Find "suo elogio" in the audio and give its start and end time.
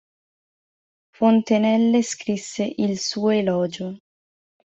2.97-3.97